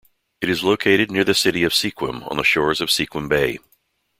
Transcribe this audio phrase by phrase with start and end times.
[0.41, 3.59] It is located near the city of Sequim on the shores of Sequim Bay.